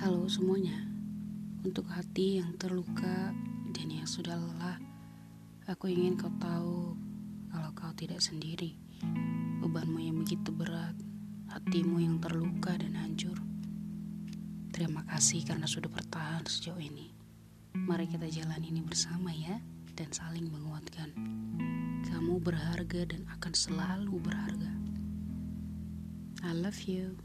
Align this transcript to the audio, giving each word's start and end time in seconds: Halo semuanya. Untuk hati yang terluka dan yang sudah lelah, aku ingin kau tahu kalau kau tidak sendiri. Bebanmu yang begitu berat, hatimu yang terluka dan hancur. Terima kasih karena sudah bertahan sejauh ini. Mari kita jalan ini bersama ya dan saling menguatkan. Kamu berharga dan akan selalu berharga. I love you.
Halo 0.00 0.24
semuanya. 0.32 0.80
Untuk 1.60 1.84
hati 1.92 2.40
yang 2.40 2.56
terluka 2.56 3.36
dan 3.68 3.88
yang 3.92 4.08
sudah 4.08 4.32
lelah, 4.32 4.80
aku 5.68 5.92
ingin 5.92 6.16
kau 6.16 6.32
tahu 6.40 6.96
kalau 7.52 7.70
kau 7.76 7.92
tidak 7.92 8.24
sendiri. 8.24 8.80
Bebanmu 9.60 10.00
yang 10.00 10.16
begitu 10.24 10.56
berat, 10.56 10.96
hatimu 11.52 12.00
yang 12.00 12.16
terluka 12.16 12.80
dan 12.80 12.96
hancur. 12.96 13.36
Terima 14.72 15.04
kasih 15.04 15.44
karena 15.44 15.68
sudah 15.68 15.92
bertahan 15.92 16.48
sejauh 16.48 16.80
ini. 16.80 17.12
Mari 17.76 18.08
kita 18.08 18.32
jalan 18.32 18.64
ini 18.64 18.80
bersama 18.80 19.28
ya 19.36 19.60
dan 20.00 20.08
saling 20.16 20.48
menguatkan. 20.48 21.12
Kamu 22.08 22.40
berharga 22.40 23.04
dan 23.04 23.28
akan 23.36 23.52
selalu 23.52 24.16
berharga. 24.16 24.72
I 26.40 26.56
love 26.56 26.88
you. 26.88 27.20